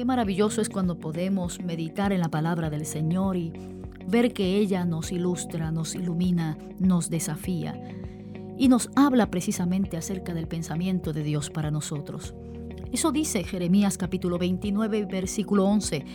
[0.00, 3.52] Qué maravilloso es cuando podemos meditar en la palabra del Señor y
[4.08, 7.78] ver que ella nos ilustra, nos ilumina, nos desafía
[8.56, 12.34] y nos habla precisamente acerca del pensamiento de Dios para nosotros.
[12.90, 16.06] Eso dice Jeremías capítulo 29, versículo 11,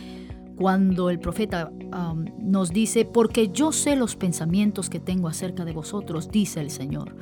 [0.56, 5.72] cuando el profeta um, nos dice, porque yo sé los pensamientos que tengo acerca de
[5.72, 7.14] vosotros, dice el Señor,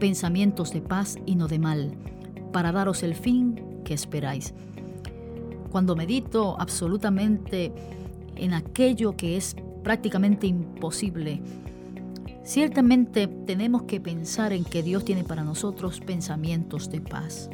[0.00, 1.94] pensamientos de paz y no de mal,
[2.52, 4.52] para daros el fin que esperáis.
[5.72, 7.72] Cuando medito absolutamente
[8.36, 11.42] en aquello que es prácticamente imposible,
[12.44, 17.48] Ciertamente tenemos que pensar en que Dios tiene para nosotros pensamientos de paz.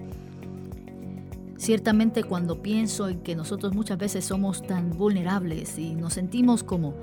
[1.58, 6.94] Ciertamente cuando pienso en que nosotros muchas veces somos tan vulnerables y nos sentimos como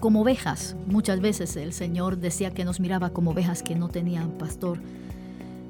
[0.00, 4.32] como ovejas, muchas veces el Señor decía que nos miraba como ovejas que no tenían
[4.32, 4.80] pastor.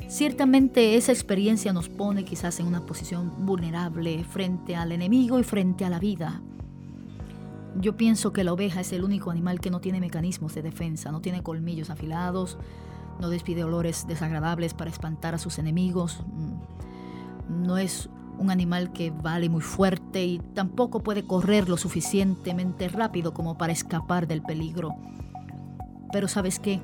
[0.08, 5.84] Ciertamente esa experiencia nos pone quizás en una posición vulnerable frente al enemigo y frente
[5.84, 6.42] a la vida.
[7.80, 11.10] Yo pienso que la oveja es el único animal que no tiene mecanismos de defensa,
[11.10, 12.56] no tiene colmillos afilados,
[13.20, 19.10] no despide olores desagradables para espantar a sus enemigos, mm, no es un animal que
[19.10, 24.90] vale muy fuerte y tampoco puede correr lo suficientemente rápido como para escapar del peligro.
[26.12, 26.80] Pero sabes qué,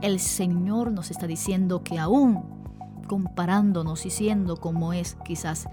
[0.00, 2.61] el Señor nos está diciendo que aún
[3.02, 5.68] comparándonos y siendo como es quizás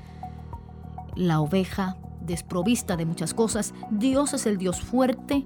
[1.16, 5.45] la oveja, desprovista de muchas cosas, Dios es el Dios fuerte,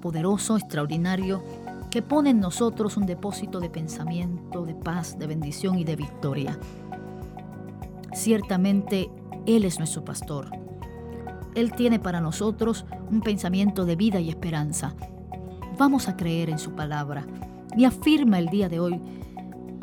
[0.00, 1.42] poderoso, extraordinario,
[1.90, 6.58] que pone en nosotros un depósito de pensamiento, de paz, de bendición y de victoria.
[8.12, 9.10] Ciertamente
[9.46, 10.50] Él es nuestro pastor.
[11.54, 14.94] Él tiene para nosotros un pensamiento de vida y esperanza.
[15.78, 17.26] Vamos a creer en su palabra
[17.76, 19.00] y afirma el día de hoy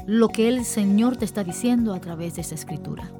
[0.05, 3.11] lo que el Señor te está diciendo a través de esta escritura.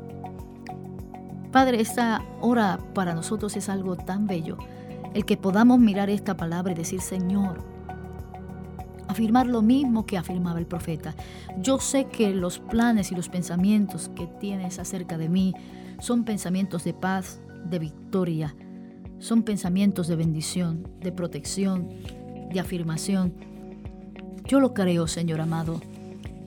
[1.52, 4.58] Padre, esta hora para nosotros es algo tan bello,
[5.14, 7.64] el que podamos mirar esta palabra y decir, Señor,
[9.08, 11.16] afirmar lo mismo que afirmaba el profeta.
[11.60, 15.54] Yo sé que los planes y los pensamientos que tienes acerca de mí
[16.00, 17.40] son pensamientos de paz,
[17.70, 18.56] de victoria,
[19.20, 21.90] son pensamientos de bendición, de protección,
[22.52, 23.34] de afirmación.
[24.46, 25.80] Yo lo creo, Señor amado.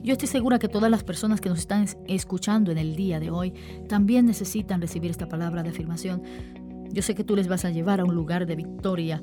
[0.01, 3.31] Yo estoy segura que todas las personas que nos están escuchando en el día de
[3.31, 3.53] hoy
[3.89, 6.23] también necesitan recibir esta palabra de afirmación.
[6.91, 9.21] Yo sé que tú les vas a llevar a un lugar de victoria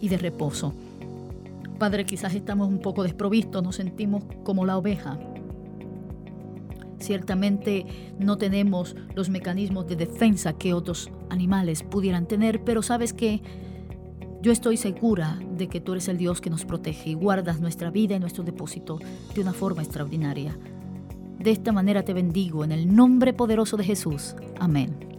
[0.00, 0.74] y de reposo.
[1.78, 5.18] Padre, quizás estamos un poco desprovistos, nos sentimos como la oveja.
[6.98, 7.86] Ciertamente
[8.18, 13.42] no tenemos los mecanismos de defensa que otros animales pudieran tener, pero sabes que
[14.42, 17.90] yo estoy segura de que tú eres el Dios que nos protege y guardas nuestra
[17.90, 18.98] vida y nuestro depósito
[19.34, 20.56] de una forma extraordinaria.
[21.38, 24.34] De esta manera te bendigo en el nombre poderoso de Jesús.
[24.58, 25.09] Amén.